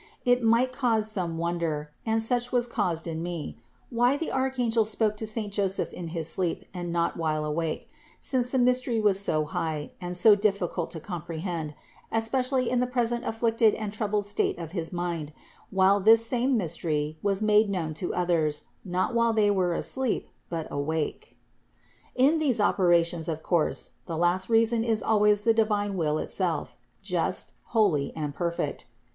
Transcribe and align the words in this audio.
It 0.25 0.41
might 0.41 0.71
cause 0.73 1.11
some 1.11 1.37
wonder, 1.37 1.91
(and 2.07 2.23
such 2.23 2.51
was 2.51 2.65
caused 2.65 3.05
in 3.05 3.21
me), 3.21 3.59
why 3.91 4.17
the 4.17 4.31
archangel 4.31 4.83
spoke 4.83 5.15
to 5.17 5.27
saint 5.27 5.53
Joseph 5.53 5.93
in 5.93 6.07
his 6.07 6.27
sleep 6.27 6.65
and 6.73 6.91
not 6.91 7.17
while 7.17 7.45
awake; 7.45 7.87
since 8.19 8.49
the 8.49 8.57
mystery 8.57 8.99
was 8.99 9.19
so 9.19 9.45
high, 9.45 9.91
and 10.01 10.17
so 10.17 10.33
difficult 10.33 10.89
to 10.89 10.99
comprehend, 10.99 11.75
especially 12.11 12.67
in 12.67 12.79
the 12.79 12.87
present 12.87 13.25
afflicted 13.25 13.75
and 13.75 13.93
troubled 13.93 14.25
state 14.25 14.57
of 14.57 14.71
his 14.71 14.91
mind; 14.91 15.33
while 15.69 15.99
this 15.99 16.25
same 16.25 16.57
mystery 16.57 17.19
was 17.21 17.43
made 17.43 17.69
known 17.69 17.93
to 17.93 18.11
others, 18.11 18.63
not 18.83 19.13
while 19.13 19.33
they 19.33 19.51
were 19.51 19.75
asleep, 19.75 20.29
but 20.49 20.67
awake. 20.71 21.37
400. 22.17 22.33
In 22.33 22.39
these 22.39 22.59
operations 22.59 23.29
of 23.29 23.43
course, 23.43 23.91
the 24.07 24.17
last 24.17 24.49
reason 24.49 24.83
is 24.83 25.03
always 25.03 25.43
the 25.43 25.53
divine 25.53 25.95
will 25.95 26.17
itself, 26.17 26.75
just, 27.03 27.53
holy 27.65 28.11
and 28.15 28.33
perfect. 28.33 28.87